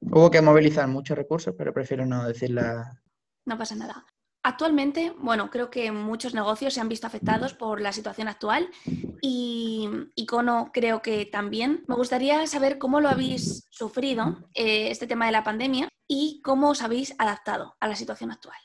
Hubo 0.00 0.30
que 0.30 0.40
movilizar 0.40 0.86
muchos 0.86 1.18
recursos, 1.18 1.52
pero 1.58 1.74
prefiero 1.74 2.06
no 2.06 2.24
decirla. 2.24 3.02
No 3.44 3.58
pasa 3.58 3.74
nada. 3.74 4.06
Actualmente, 4.44 5.12
bueno, 5.18 5.50
creo 5.50 5.68
que 5.68 5.90
muchos 5.90 6.32
negocios 6.32 6.72
se 6.72 6.80
han 6.80 6.88
visto 6.88 7.06
afectados 7.06 7.52
por 7.52 7.80
la 7.80 7.92
situación 7.92 8.28
actual 8.28 8.70
y 9.20 9.90
Icono 10.14 10.70
creo 10.72 11.02
que 11.02 11.26
también. 11.26 11.84
Me 11.88 11.96
gustaría 11.96 12.46
saber 12.46 12.78
cómo 12.78 13.00
lo 13.00 13.08
habéis 13.08 13.66
sufrido, 13.70 14.48
eh, 14.54 14.90
este 14.90 15.08
tema 15.08 15.26
de 15.26 15.32
la 15.32 15.44
pandemia, 15.44 15.88
y 16.08 16.40
cómo 16.42 16.70
os 16.70 16.80
habéis 16.80 17.14
adaptado 17.18 17.76
a 17.80 17.88
la 17.88 17.96
situación 17.96 18.30
actual. 18.30 18.56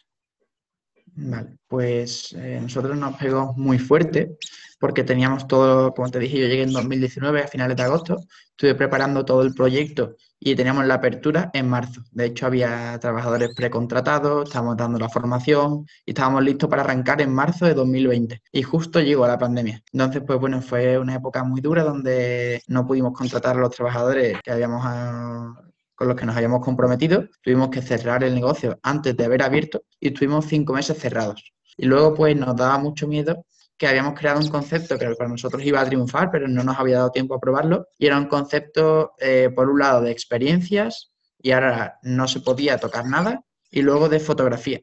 Vale, 1.17 1.57
pues 1.67 2.33
eh, 2.33 2.59
nosotros 2.61 2.97
nos 2.97 3.15
pegó 3.15 3.53
muy 3.55 3.79
fuerte 3.79 4.37
porque 4.79 5.03
teníamos 5.03 5.47
todo, 5.47 5.93
como 5.93 6.11
te 6.11 6.19
dije, 6.19 6.37
yo 6.39 6.47
llegué 6.47 6.63
en 6.63 6.73
2019 6.73 7.43
a 7.43 7.47
finales 7.47 7.77
de 7.77 7.83
agosto, 7.83 8.17
estuve 8.49 8.75
preparando 8.75 9.23
todo 9.23 9.41
el 9.41 9.53
proyecto 9.53 10.17
y 10.39 10.55
teníamos 10.55 10.85
la 10.85 10.95
apertura 10.95 11.49
en 11.53 11.69
marzo. 11.69 12.01
De 12.11 12.25
hecho, 12.25 12.45
había 12.45 12.99
trabajadores 12.99 13.55
precontratados, 13.55 14.49
estábamos 14.49 14.75
dando 14.75 14.99
la 14.99 15.09
formación 15.09 15.85
y 16.05 16.11
estábamos 16.11 16.43
listos 16.43 16.69
para 16.69 16.83
arrancar 16.83 17.21
en 17.21 17.33
marzo 17.33 17.65
de 17.65 17.73
2020. 17.73 18.41
Y 18.51 18.63
justo 18.63 18.99
llegó 18.99 19.25
la 19.25 19.37
pandemia. 19.37 19.81
Entonces, 19.93 20.21
pues 20.27 20.37
bueno, 20.39 20.61
fue 20.61 20.99
una 20.99 21.15
época 21.15 21.43
muy 21.45 21.61
dura 21.61 21.83
donde 21.83 22.61
no 22.67 22.85
pudimos 22.85 23.13
contratar 23.13 23.55
a 23.55 23.59
los 23.59 23.71
trabajadores 23.71 24.37
que 24.43 24.51
habíamos 24.51 24.81
ah, 24.85 25.53
con 25.95 26.07
los 26.07 26.17
que 26.17 26.25
nos 26.25 26.35
habíamos 26.35 26.63
comprometido. 26.63 27.27
Tuvimos 27.41 27.69
que 27.69 27.81
cerrar 27.81 28.23
el 28.23 28.35
negocio 28.35 28.77
antes 28.83 29.15
de 29.17 29.25
haber 29.25 29.41
abierto 29.41 29.83
y 29.99 30.09
estuvimos 30.09 30.45
cinco 30.45 30.73
meses 30.73 30.97
cerrados. 30.99 31.53
Y 31.77 31.85
luego, 31.85 32.13
pues 32.13 32.35
nos 32.35 32.55
daba 32.55 32.77
mucho 32.77 33.07
miedo 33.07 33.45
que 33.77 33.87
habíamos 33.87 34.17
creado 34.17 34.39
un 34.39 34.47
concepto 34.47 34.97
que 34.97 35.09
para 35.15 35.29
nosotros 35.29 35.61
iba 35.65 35.81
a 35.81 35.85
triunfar, 35.85 36.31
pero 36.31 36.47
no 36.47 36.63
nos 36.63 36.79
había 36.79 36.97
dado 36.97 37.11
tiempo 37.11 37.35
a 37.35 37.39
probarlo, 37.39 37.87
y 37.97 38.05
era 38.07 38.17
un 38.17 38.27
concepto, 38.27 39.11
eh, 39.19 39.49
por 39.53 39.69
un 39.69 39.79
lado, 39.79 40.01
de 40.01 40.11
experiencias, 40.11 41.11
y 41.41 41.51
ahora 41.51 41.99
no 42.03 42.25
se 42.27 42.39
podía 42.39 42.77
tocar 42.77 43.05
nada, 43.05 43.43
y 43.69 43.81
luego 43.81 44.07
de 44.07 44.19
fotografía. 44.21 44.79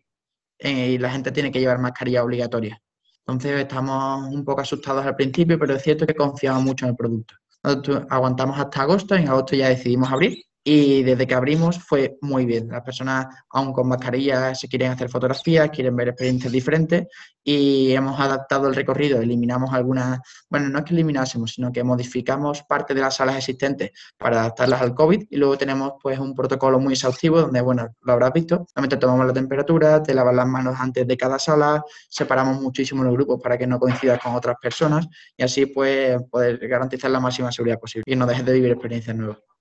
eh, 0.59 0.90
y 0.92 0.99
la 0.99 1.11
gente 1.11 1.33
tiene 1.33 1.50
que 1.50 1.61
llevar 1.61 1.78
mascarilla 1.78 2.23
obligatoria. 2.23 2.81
Entonces 3.26 3.61
estamos 3.61 4.28
un 4.33 4.45
poco 4.45 4.61
asustados 4.61 5.04
al 5.07 5.16
principio, 5.16 5.59
pero 5.59 5.75
es 5.75 5.83
cierto 5.83 6.07
que 6.07 6.14
confiamos 6.14 6.62
mucho 6.62 6.85
en 6.85 6.90
el 6.90 6.97
producto. 6.97 7.35
Aguantamos 8.11 8.59
hasta 8.59 8.83
agosto, 8.83 9.14
en 9.14 9.28
agosto 9.28 9.57
ya 9.57 9.69
decidimos 9.69 10.11
abrir 10.11 10.45
y 10.64 11.02
desde 11.02 11.26
que 11.26 11.35
abrimos 11.35 11.78
fue 11.78 12.16
muy 12.21 12.47
bien. 12.47 12.69
Las 12.69 12.83
personas, 12.83 13.26
aún 13.50 13.73
con 13.73 13.88
mascarilla, 13.88 14.54
se 14.54 14.69
quieren 14.69 14.92
hacer 14.92 15.09
fotografías, 15.09 15.71
quieren 15.71 15.97
ver 15.97 16.09
experiencias 16.09 16.52
diferentes 16.52 17.07
y 17.42 17.92
hemos 17.92 18.19
adaptado 18.21 18.69
el 18.69 18.75
recorrido, 18.75 19.21
eliminamos 19.21 19.73
algunas, 19.73 20.21
bueno, 20.49 20.69
no 20.69 20.78
es 20.78 20.85
que 20.85 20.95
eliminásemos, 20.95 21.52
sino 21.52 21.73
que 21.73 21.83
modificamos 21.83 22.62
parte 22.62 22.95
de 22.95 23.00
las 23.00 23.16
salas 23.16 23.37
existentes 23.37 23.90
para 24.16 24.40
adaptarlas 24.40 24.81
al 24.81 24.95
COVID 24.95 25.25
y 25.28 25.37
luego 25.37 25.59
tenemos 25.59 25.95
pues 26.00 26.19
un 26.21 26.35
protocolo 26.35 26.78
muy 26.78 26.92
exhaustivo 26.92 27.40
donde, 27.40 27.61
bueno, 27.61 27.88
lo 28.02 28.12
habrás 28.12 28.33
visto, 28.33 28.69
realmente 28.76 28.97
tomamos 28.97 29.26
la 29.26 29.33
temperatura, 29.33 30.02
te 30.02 30.14
lavas 30.14 30.35
las 30.35 30.47
manos 30.47 30.76
antes 30.78 31.07
de 31.07 31.16
cada 31.16 31.38
sala, 31.40 31.83
separamos 32.09 32.61
muchísimo 32.61 33.02
los 33.02 33.14
grupos 33.14 33.40
para 33.42 33.59
que 33.59 33.66
no 33.66 33.81
coincidas 33.81 34.21
con 34.21 34.35
otras 34.37 34.57
personas 34.61 35.09
y 35.37 35.42
así 35.42 35.66
pues 35.66 36.23
poder 36.31 36.59
garantizar 36.69 37.11
la 37.11 37.19
máxima 37.19 37.50
seguridad 37.50 37.81
posible 37.81 38.04
y 38.07 38.14
no 38.14 38.26
dejes 38.26 38.45
de 38.45 38.52
vivir 38.52 38.71
experiencias 38.71 39.16
nuevas. 39.16 39.51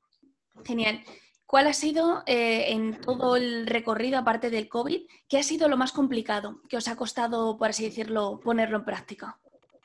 Genial. 0.65 1.03
¿Cuál 1.45 1.67
ha 1.67 1.73
sido 1.73 2.23
eh, 2.27 2.71
en 2.71 3.01
todo 3.01 3.35
el 3.35 3.67
recorrido, 3.67 4.17
aparte 4.17 4.49
del 4.49 4.69
COVID, 4.69 5.01
qué 5.27 5.37
ha 5.37 5.43
sido 5.43 5.67
lo 5.67 5.75
más 5.75 5.91
complicado 5.91 6.61
que 6.69 6.77
os 6.77 6.87
ha 6.87 6.95
costado, 6.95 7.57
por 7.57 7.69
así 7.69 7.83
decirlo, 7.83 8.39
ponerlo 8.41 8.77
en 8.77 8.85
práctica? 8.85 9.37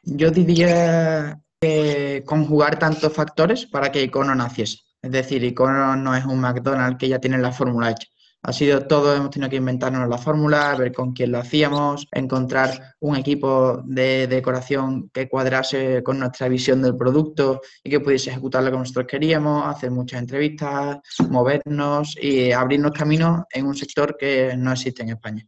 Yo 0.04 0.30
diría 0.30 1.40
que 1.61 2.23
conjugar 2.25 2.78
tantos 2.78 3.12
factores 3.12 3.66
para 3.66 3.90
que 3.90 4.02
Icono 4.04 4.33
naciese. 4.35 4.78
Es 5.02 5.11
decir, 5.11 5.42
Icono 5.42 5.97
no 5.97 6.14
es 6.14 6.25
un 6.25 6.40
McDonald's 6.40 6.99
que 6.99 7.09
ya 7.09 7.18
tiene 7.18 7.38
la 7.38 7.50
fórmula 7.50 7.90
hecha. 7.90 8.06
Ha 8.49 8.53
sido 8.53 8.87
todo, 8.87 9.12
hemos 9.12 9.31
tenido 9.31 9.50
que 9.50 9.57
inventarnos 9.57 10.09
la 10.09 10.19
fórmula, 10.19 10.76
ver 10.76 10.93
con 10.93 11.12
quién 11.12 11.33
lo 11.33 11.38
hacíamos, 11.38 12.07
encontrar 12.12 12.95
un 13.00 13.17
equipo 13.17 13.83
de 13.85 14.29
decoración 14.29 15.11
que 15.12 15.29
cuadrase 15.29 16.00
con 16.05 16.21
nuestra 16.21 16.47
visión 16.47 16.81
del 16.81 16.97
producto 16.97 17.61
y 17.83 17.91
que 17.91 17.99
pudiese 17.99 18.31
ejecutarlo 18.31 18.71
como 18.71 18.85
nosotros 18.85 19.09
queríamos, 19.09 19.67
hacer 19.67 19.91
muchas 19.91 20.21
entrevistas, 20.21 20.99
movernos 21.29 22.17
y 22.23 22.53
abrirnos 22.53 22.93
caminos 22.93 23.43
en 23.50 23.67
un 23.67 23.75
sector 23.75 24.17
que 24.17 24.55
no 24.57 24.71
existe 24.71 25.03
en 25.03 25.09
España. 25.09 25.45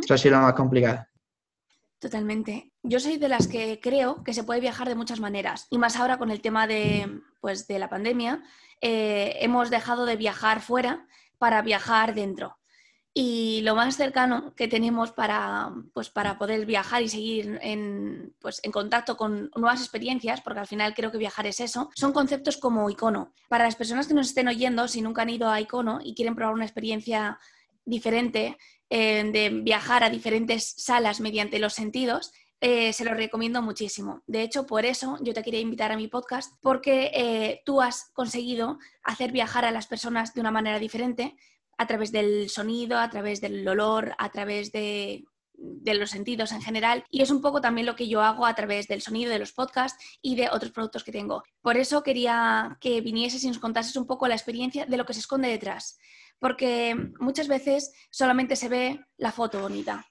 Eso 0.00 0.14
ha 0.14 0.18
sido 0.18 0.36
lo 0.36 0.42
más 0.42 0.54
complicado. 0.54 1.04
Totalmente. 1.98 2.70
Yo 2.84 3.00
soy 3.00 3.16
de 3.16 3.28
las 3.28 3.48
que 3.48 3.80
creo 3.82 4.22
que 4.22 4.32
se 4.32 4.44
puede 4.44 4.60
viajar 4.60 4.88
de 4.88 4.94
muchas 4.94 5.18
maneras 5.18 5.66
y 5.70 5.78
más 5.78 5.96
ahora 5.96 6.18
con 6.18 6.30
el 6.30 6.40
tema 6.40 6.68
de, 6.68 7.20
pues, 7.40 7.66
de 7.66 7.80
la 7.80 7.88
pandemia. 7.88 8.44
Eh, 8.80 9.38
hemos 9.40 9.70
dejado 9.70 10.04
de 10.04 10.14
viajar 10.14 10.60
fuera 10.60 11.08
para 11.38 11.62
viajar 11.62 12.14
dentro. 12.14 12.58
Y 13.18 13.62
lo 13.62 13.74
más 13.74 13.96
cercano 13.96 14.54
que 14.54 14.68
tenemos 14.68 15.10
para, 15.10 15.72
pues, 15.94 16.10
para 16.10 16.36
poder 16.36 16.66
viajar 16.66 17.02
y 17.02 17.08
seguir 17.08 17.58
en, 17.62 18.34
pues, 18.38 18.60
en 18.62 18.70
contacto 18.70 19.16
con 19.16 19.50
nuevas 19.56 19.80
experiencias, 19.80 20.42
porque 20.42 20.60
al 20.60 20.66
final 20.66 20.92
creo 20.92 21.10
que 21.10 21.16
viajar 21.16 21.46
es 21.46 21.60
eso, 21.60 21.88
son 21.94 22.12
conceptos 22.12 22.58
como 22.58 22.90
icono. 22.90 23.32
Para 23.48 23.64
las 23.64 23.74
personas 23.74 24.06
que 24.06 24.12
nos 24.12 24.28
estén 24.28 24.48
oyendo, 24.48 24.86
si 24.86 25.00
nunca 25.00 25.22
han 25.22 25.30
ido 25.30 25.48
a 25.48 25.62
icono 25.62 25.98
y 26.04 26.14
quieren 26.14 26.34
probar 26.34 26.52
una 26.52 26.66
experiencia 26.66 27.38
diferente 27.86 28.58
eh, 28.90 29.30
de 29.32 29.48
viajar 29.62 30.04
a 30.04 30.10
diferentes 30.10 30.74
salas 30.76 31.20
mediante 31.20 31.58
los 31.58 31.72
sentidos, 31.72 32.32
eh, 32.60 32.92
se 32.92 33.04
lo 33.04 33.14
recomiendo 33.14 33.62
muchísimo. 33.62 34.22
De 34.26 34.42
hecho, 34.42 34.66
por 34.66 34.84
eso 34.84 35.18
yo 35.20 35.34
te 35.34 35.42
quería 35.42 35.60
invitar 35.60 35.92
a 35.92 35.96
mi 35.96 36.08
podcast, 36.08 36.54
porque 36.60 37.10
eh, 37.14 37.62
tú 37.64 37.82
has 37.82 38.10
conseguido 38.12 38.78
hacer 39.02 39.32
viajar 39.32 39.64
a 39.64 39.70
las 39.70 39.86
personas 39.86 40.34
de 40.34 40.40
una 40.40 40.50
manera 40.50 40.78
diferente, 40.78 41.36
a 41.78 41.86
través 41.86 42.12
del 42.12 42.48
sonido, 42.48 42.98
a 42.98 43.10
través 43.10 43.40
del 43.40 43.66
olor, 43.68 44.14
a 44.18 44.30
través 44.30 44.72
de, 44.72 45.24
de 45.58 45.94
los 45.94 46.10
sentidos 46.10 46.52
en 46.52 46.62
general 46.62 47.04
y 47.10 47.22
es 47.22 47.30
un 47.30 47.40
poco 47.40 47.60
también 47.60 47.86
lo 47.86 47.96
que 47.96 48.08
yo 48.08 48.22
hago 48.22 48.46
a 48.46 48.54
través 48.54 48.88
del 48.88 49.02
sonido 49.02 49.30
de 49.30 49.38
los 49.38 49.52
podcasts 49.52 50.02
y 50.22 50.36
de 50.36 50.48
otros 50.50 50.72
productos 50.72 51.04
que 51.04 51.12
tengo. 51.12 51.42
Por 51.62 51.76
eso 51.76 52.02
quería 52.02 52.76
que 52.80 53.00
vinieses 53.00 53.42
y 53.44 53.48
nos 53.48 53.58
contases 53.58 53.96
un 53.96 54.06
poco 54.06 54.28
la 54.28 54.34
experiencia 54.34 54.86
de 54.86 54.96
lo 54.96 55.04
que 55.04 55.14
se 55.14 55.20
esconde 55.20 55.48
detrás, 55.48 55.98
porque 56.38 56.94
muchas 57.18 57.48
veces 57.48 57.92
solamente 58.10 58.56
se 58.56 58.68
ve 58.68 59.00
la 59.16 59.32
foto 59.32 59.60
bonita, 59.60 60.06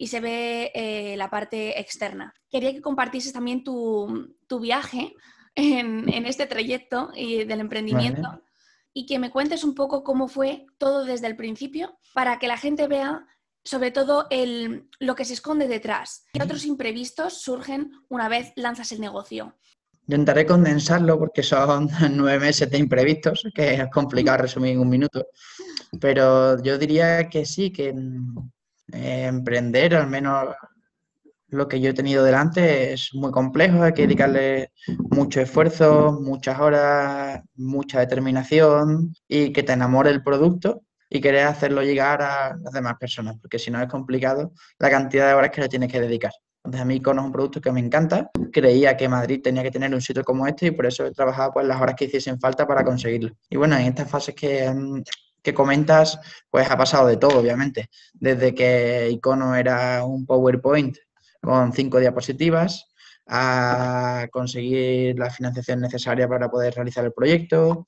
y 0.00 0.06
se 0.06 0.20
ve 0.20 0.72
eh, 0.74 1.14
la 1.18 1.28
parte 1.28 1.78
externa. 1.78 2.32
Quería 2.50 2.72
que 2.72 2.80
compartieses 2.80 3.34
también 3.34 3.62
tu, 3.62 4.34
viaje 4.58 5.14
en, 5.54 6.08
este 6.24 6.46
trayecto 6.46 7.10
y 7.14 7.44
del 7.44 7.60
emprendimiento 7.60 8.42
y 8.94 9.04
que 9.04 9.18
me 9.18 9.30
cuentes 9.30 9.62
un 9.62 9.74
poco 9.74 10.02
cómo 10.02 10.26
fue 10.26 10.64
todo 10.78 11.04
desde 11.04 11.26
el 11.26 11.36
principio 11.36 11.98
para 12.14 12.38
que 12.38 12.48
la 12.48 12.56
gente 12.56 12.86
vea 12.86 13.26
sobre 13.62 13.90
todo 13.90 14.26
el, 14.30 14.88
lo 15.00 15.14
que 15.14 15.26
se 15.26 15.34
esconde 15.34 15.68
detrás. 15.68 16.24
¿Qué 16.32 16.42
otros 16.42 16.64
imprevistos 16.64 17.42
surgen 17.42 17.92
una 18.08 18.30
vez 18.30 18.54
lanzas 18.56 18.92
el 18.92 19.02
negocio? 19.02 19.58
Intentaré 20.06 20.46
condensarlo 20.46 21.18
porque 21.18 21.42
son 21.42 21.90
nueve 22.12 22.46
meses 22.46 22.70
de 22.70 22.78
imprevistos, 22.78 23.46
que 23.54 23.74
es 23.74 23.90
complicado 23.90 24.38
resumir 24.44 24.72
en 24.72 24.80
un 24.80 24.88
minuto. 24.88 25.26
Pero 26.00 26.58
yo 26.62 26.78
diría 26.78 27.28
que 27.28 27.44
sí, 27.44 27.70
que 27.70 27.92
emprender, 28.92 29.94
al 29.94 30.08
menos 30.08 30.54
lo 31.48 31.68
que 31.68 31.80
yo 31.80 31.90
he 31.90 31.94
tenido 31.94 32.24
delante, 32.24 32.92
es 32.92 33.10
muy 33.12 33.30
complejo, 33.30 33.82
hay 33.82 33.92
que 33.92 34.02
dedicarle 34.02 34.72
mucho 35.10 35.40
esfuerzo, 35.40 36.18
muchas 36.22 36.60
horas, 36.60 37.40
mucha 37.54 38.00
determinación 38.00 39.12
y 39.28 39.52
que 39.52 39.62
te 39.62 39.72
enamore 39.72 40.10
el 40.10 40.22
producto 40.22 40.82
y 41.08 41.20
querer 41.20 41.46
hacerlo 41.46 41.82
llegar 41.82 42.22
a 42.22 42.56
las 42.56 42.72
demás 42.72 42.94
personas, 42.98 43.36
porque 43.40 43.58
si 43.58 43.70
no 43.70 43.82
es 43.82 43.88
complicado 43.88 44.52
la 44.78 44.90
cantidad 44.90 45.28
de 45.28 45.34
horas 45.34 45.50
que 45.50 45.60
le 45.60 45.68
tienes 45.68 45.90
que 45.90 46.00
dedicar. 46.00 46.32
Entonces 46.62 46.82
a 46.82 46.84
mí 46.84 46.96
Icono 46.96 47.22
es 47.22 47.26
un 47.26 47.32
producto 47.32 47.60
que 47.60 47.72
me 47.72 47.80
encanta, 47.80 48.30
creía 48.52 48.96
que 48.96 49.08
Madrid 49.08 49.40
tenía 49.42 49.62
que 49.62 49.70
tener 49.70 49.92
un 49.92 50.00
sitio 50.00 50.22
como 50.22 50.46
este 50.46 50.66
y 50.66 50.70
por 50.70 50.86
eso 50.86 51.06
he 51.06 51.12
trabajado 51.12 51.52
pues 51.54 51.66
las 51.66 51.80
horas 51.80 51.96
que 51.96 52.04
hiciesen 52.04 52.38
falta 52.38 52.66
para 52.66 52.84
conseguirlo. 52.84 53.32
Y 53.48 53.56
bueno, 53.56 53.76
en 53.76 53.86
estas 53.86 54.08
fases 54.08 54.34
que 54.34 54.70
mm, 54.70 55.02
que 55.42 55.54
comentas, 55.54 56.20
pues 56.50 56.70
ha 56.70 56.76
pasado 56.76 57.06
de 57.06 57.16
todo, 57.16 57.38
obviamente. 57.38 57.90
Desde 58.14 58.54
que 58.54 59.08
Icono 59.10 59.54
era 59.54 60.04
un 60.04 60.26
PowerPoint 60.26 60.96
con 61.40 61.72
cinco 61.72 61.98
diapositivas, 61.98 62.90
a 63.32 64.26
conseguir 64.32 65.16
la 65.18 65.30
financiación 65.30 65.80
necesaria 65.80 66.28
para 66.28 66.50
poder 66.50 66.74
realizar 66.74 67.04
el 67.04 67.12
proyecto, 67.12 67.86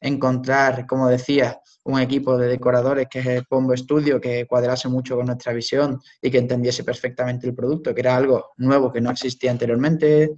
encontrar, 0.00 0.86
como 0.86 1.08
decía, 1.08 1.58
un 1.84 2.00
equipo 2.00 2.36
de 2.36 2.48
decoradores 2.48 3.06
que 3.10 3.20
es 3.20 3.26
el 3.26 3.44
Pombo 3.46 3.74
Studio, 3.76 4.20
que 4.20 4.46
cuadrase 4.46 4.88
mucho 4.88 5.16
con 5.16 5.26
nuestra 5.26 5.54
visión 5.54 6.00
y 6.20 6.30
que 6.30 6.38
entendiese 6.38 6.84
perfectamente 6.84 7.46
el 7.46 7.54
producto, 7.54 7.94
que 7.94 8.00
era 8.02 8.16
algo 8.16 8.52
nuevo 8.58 8.92
que 8.92 9.00
no 9.00 9.10
existía 9.10 9.50
anteriormente, 9.50 10.30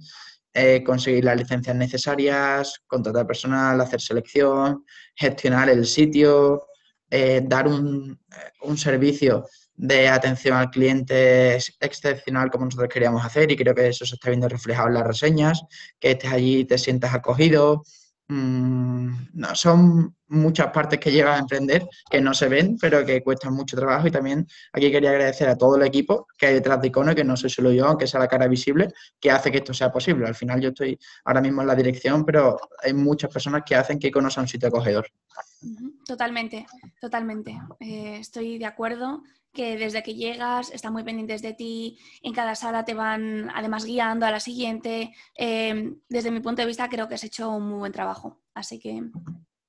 eh, 0.53 0.83
conseguir 0.83 1.23
las 1.23 1.37
licencias 1.37 1.75
necesarias, 1.75 2.81
contratar 2.87 3.27
personal, 3.27 3.79
hacer 3.79 4.01
selección, 4.01 4.83
gestionar 5.15 5.69
el 5.69 5.85
sitio, 5.85 6.67
eh, 7.09 7.41
dar 7.45 7.67
un, 7.67 8.19
servicio 8.75 9.45
de 9.75 10.09
atención 10.09 10.57
al 10.57 10.69
cliente 10.69 11.57
excepcional 11.79 12.49
como 12.49 12.65
nosotros 12.65 12.89
queríamos 12.91 13.23
hacer. 13.23 13.51
Y 13.51 13.55
creo 13.55 13.75
que 13.75 13.87
eso 13.87 14.05
se 14.05 14.15
está 14.15 14.29
viendo 14.29 14.49
reflejado 14.49 14.87
en 14.87 14.95
las 14.95 15.07
reseñas, 15.07 15.61
que 15.99 16.11
estés 16.11 16.31
allí, 16.31 16.65
te 16.65 16.77
sientas 16.77 17.13
acogido, 17.13 17.83
Mm, 18.29 19.29
no, 19.35 19.55
son 19.55 20.13
muchas 20.27 20.71
partes 20.71 20.99
que 20.99 21.11
llevan 21.11 21.35
a 21.35 21.39
emprender 21.39 21.87
que 22.09 22.19
no 22.19 22.33
se 22.33 22.49
ven, 22.49 22.77
pero 22.79 23.05
que 23.05 23.23
cuestan 23.23 23.53
mucho 23.53 23.77
trabajo. 23.77 24.07
Y 24.07 24.11
también 24.11 24.45
aquí 24.73 24.91
quería 24.91 25.11
agradecer 25.11 25.47
a 25.47 25.57
todo 25.57 25.77
el 25.77 25.83
equipo 25.83 26.27
que 26.37 26.47
hay 26.47 26.53
detrás 26.55 26.81
de 26.81 26.89
Icono, 26.89 27.15
que 27.15 27.23
no 27.23 27.37
soy 27.37 27.49
solo 27.49 27.71
yo, 27.71 27.85
aunque 27.85 28.07
sea 28.07 28.19
la 28.19 28.27
cara 28.27 28.47
visible, 28.47 28.89
que 29.19 29.31
hace 29.31 29.51
que 29.51 29.59
esto 29.59 29.73
sea 29.73 29.91
posible. 29.91 30.27
Al 30.27 30.35
final 30.35 30.59
yo 30.59 30.69
estoy 30.69 30.99
ahora 31.23 31.41
mismo 31.41 31.61
en 31.61 31.67
la 31.67 31.75
dirección, 31.75 32.25
pero 32.25 32.59
hay 32.83 32.93
muchas 32.93 33.31
personas 33.31 33.63
que 33.65 33.75
hacen 33.75 33.97
que 33.99 34.07
Icono 34.07 34.29
sea 34.29 34.43
un 34.43 34.49
sitio 34.49 34.67
acogedor. 34.67 35.07
Totalmente, 36.05 36.65
totalmente. 37.01 37.59
Eh, 37.79 38.17
estoy 38.19 38.57
de 38.57 38.65
acuerdo 38.65 39.23
que 39.53 39.77
desde 39.77 40.03
que 40.03 40.13
llegas 40.13 40.71
están 40.71 40.93
muy 40.93 41.03
pendientes 41.03 41.41
de 41.41 41.53
ti, 41.53 41.97
en 42.21 42.33
cada 42.33 42.53
sala 42.55 42.85
te 42.85 42.93
van 42.93 43.49
además 43.53 43.85
guiando 43.85 44.25
a 44.25 44.31
la 44.31 44.39
siguiente. 44.39 45.13
Em, 45.35 45.99
desde 46.07 46.31
mi 46.31 46.41
punto 46.41 46.61
de 46.61 46.67
vista 46.67 46.89
creo 46.89 47.07
que 47.07 47.15
has 47.15 47.23
hecho 47.23 47.49
un 47.49 47.67
muy 47.69 47.79
buen 47.79 47.91
trabajo, 47.91 48.41
así 48.53 48.79
que 48.79 49.03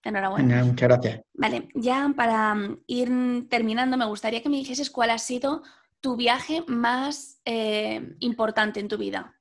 enhorabuena. 0.03 0.65
Muchas 0.65 0.89
gracias. 0.89 1.21
Vale, 1.33 1.69
ya 1.75 2.13
para 2.15 2.55
mm, 2.55 2.83
ir 2.87 3.49
terminando 3.49 3.97
me 3.97 4.07
gustaría 4.07 4.43
que 4.43 4.49
me 4.49 4.59
dijeses 4.59 4.91
cuál 4.91 5.11
ha 5.11 5.19
sido 5.19 5.63
tu 6.01 6.17
viaje 6.17 6.65
más 6.67 7.41
eh, 7.45 8.15
importante 8.21 8.81
en 8.81 8.89
tu 8.89 8.99
vida, 8.99 9.35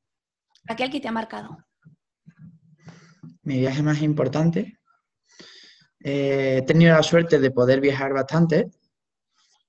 aquel 0.67 0.89
que 0.89 0.99
te 0.99 1.07
ha 1.07 1.11
marcado. 1.11 1.57
Mi 3.43 3.59
viaje 3.59 3.83
más 3.83 4.01
importante. 4.01 4.76
Eh, 6.09 6.59
he 6.59 6.61
tenido 6.61 6.95
la 6.95 7.03
suerte 7.03 7.37
de 7.37 7.51
poder 7.51 7.81
viajar 7.81 8.13
bastante 8.13 8.69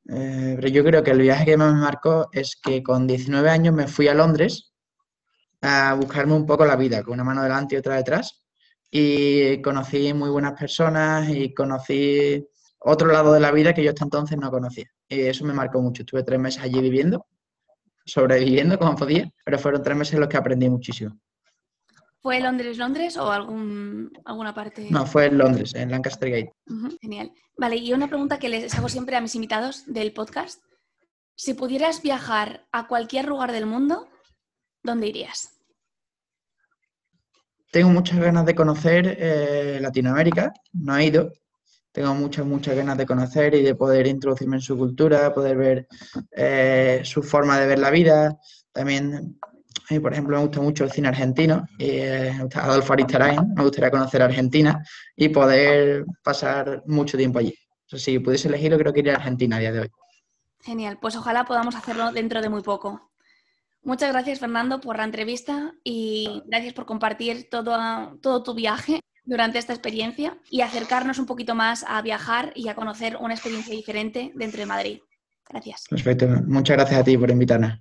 eh, 0.08 0.54
pero 0.56 0.68
yo 0.68 0.84
creo 0.84 1.02
que 1.02 1.10
el 1.10 1.20
viaje 1.20 1.44
que 1.44 1.56
más 1.56 1.74
me 1.74 1.80
marcó 1.80 2.28
es 2.32 2.56
que 2.62 2.80
con 2.80 3.08
19 3.08 3.50
años 3.50 3.74
me 3.74 3.88
fui 3.88 4.06
a 4.06 4.14
Londres 4.14 4.72
a 5.60 5.94
buscarme 5.94 6.34
un 6.34 6.46
poco 6.46 6.64
la 6.64 6.76
vida, 6.76 7.02
con 7.02 7.14
una 7.14 7.24
mano 7.24 7.42
delante 7.42 7.74
y 7.74 7.78
otra 7.78 7.96
detrás. 7.96 8.46
Y 8.88 9.60
conocí 9.62 10.14
muy 10.14 10.30
buenas 10.30 10.52
personas 10.58 11.28
y 11.28 11.52
conocí 11.52 12.46
otro 12.78 13.08
lado 13.08 13.32
de 13.32 13.40
la 13.40 13.50
vida 13.50 13.74
que 13.74 13.82
yo 13.82 13.90
hasta 13.90 14.04
entonces 14.04 14.38
no 14.38 14.48
conocía. 14.50 14.86
Y 15.08 15.22
eso 15.22 15.44
me 15.44 15.52
marcó 15.52 15.82
mucho. 15.82 16.02
Estuve 16.02 16.22
tres 16.22 16.38
meses 16.38 16.62
allí 16.62 16.80
viviendo, 16.80 17.26
sobreviviendo 18.06 18.78
como 18.78 18.94
podía, 18.94 19.28
pero 19.44 19.58
fueron 19.58 19.82
tres 19.82 19.96
meses 19.96 20.14
en 20.14 20.20
los 20.20 20.28
que 20.28 20.36
aprendí 20.36 20.70
muchísimo. 20.70 21.18
¿Fue 22.20 22.40
Londres, 22.40 22.78
Londres 22.78 23.16
o 23.16 23.30
algún, 23.30 24.10
alguna 24.24 24.54
parte? 24.54 24.88
No, 24.90 25.06
fue 25.06 25.26
en 25.26 25.38
Londres, 25.38 25.74
en 25.74 25.90
Lancaster 25.90 26.30
Gate. 26.30 26.52
genial. 27.00 27.32
Vale, 27.56 27.76
y 27.76 27.92
una 27.92 28.08
pregunta 28.08 28.38
que 28.38 28.48
les 28.48 28.74
hago 28.76 28.88
siempre 28.88 29.16
a 29.16 29.20
mis 29.20 29.34
invitados 29.34 29.84
del 29.86 30.12
podcast. 30.12 30.60
Si 31.36 31.54
pudieras 31.54 32.02
viajar 32.02 32.66
a 32.72 32.88
cualquier 32.88 33.26
lugar 33.26 33.52
del 33.52 33.66
mundo, 33.66 34.08
¿dónde 34.82 35.06
irías? 35.06 35.58
Tengo 37.70 37.90
muchas 37.90 38.18
ganas 38.18 38.46
de 38.46 38.54
conocer 38.54 39.16
eh, 39.20 39.78
Latinoamérica, 39.80 40.52
no 40.72 40.96
he 40.96 41.04
ido. 41.04 41.32
Tengo 41.92 42.14
muchas, 42.14 42.44
muchas 42.46 42.76
ganas 42.76 42.98
de 42.98 43.06
conocer 43.06 43.54
y 43.54 43.62
de 43.62 43.74
poder 43.74 44.06
introducirme 44.06 44.56
en 44.56 44.62
su 44.62 44.76
cultura, 44.76 45.32
poder 45.32 45.56
ver 45.56 45.88
eh, 46.32 47.00
su 47.04 47.22
forma 47.22 47.58
de 47.58 47.66
ver 47.66 47.78
la 47.78 47.90
vida. 47.90 48.38
También, 48.72 49.38
por 50.00 50.12
ejemplo, 50.12 50.36
me 50.36 50.42
gusta 50.42 50.60
mucho 50.60 50.84
el 50.84 50.92
cine 50.92 51.08
argentino. 51.08 51.66
Y, 51.78 51.90
eh, 51.90 52.32
me 52.36 52.42
gusta 52.44 52.64
Adolfo 52.64 52.92
Aristarain, 52.92 53.54
me 53.54 53.62
gustaría 53.62 53.90
conocer 53.90 54.22
Argentina 54.22 54.84
y 55.16 55.28
poder 55.30 56.04
pasar 56.22 56.82
mucho 56.86 57.16
tiempo 57.16 57.38
allí. 57.38 57.54
si 57.86 58.18
pudiese 58.18 58.48
elegirlo, 58.48 58.78
creo 58.78 58.92
que 58.92 59.00
iría 59.00 59.14
a 59.14 59.16
Argentina 59.16 59.56
a 59.56 59.60
día 59.60 59.72
de 59.72 59.80
hoy. 59.80 59.90
Genial, 60.60 60.98
pues 61.00 61.16
ojalá 61.16 61.44
podamos 61.44 61.74
hacerlo 61.74 62.12
dentro 62.12 62.42
de 62.42 62.50
muy 62.50 62.62
poco. 62.62 63.10
Muchas 63.82 64.12
gracias, 64.12 64.40
Fernando, 64.40 64.80
por 64.80 64.98
la 64.98 65.04
entrevista 65.04 65.72
y 65.84 66.42
gracias 66.46 66.74
por 66.74 66.84
compartir 66.84 67.48
todo, 67.48 68.18
todo 68.20 68.42
tu 68.42 68.54
viaje 68.54 69.00
durante 69.24 69.58
esta 69.58 69.72
experiencia 69.72 70.36
y 70.50 70.60
acercarnos 70.60 71.18
un 71.18 71.26
poquito 71.26 71.54
más 71.54 71.84
a 71.88 72.02
viajar 72.02 72.52
y 72.54 72.68
a 72.68 72.74
conocer 72.74 73.16
una 73.20 73.34
experiencia 73.34 73.74
diferente 73.74 74.32
dentro 74.34 74.60
de 74.60 74.66
Madrid. 74.66 74.98
Gracias. 75.48 75.84
Perfecto. 75.88 76.26
Muchas 76.46 76.76
gracias 76.76 77.00
a 77.00 77.04
ti 77.04 77.16
por 77.16 77.30
invitarnos. 77.30 77.78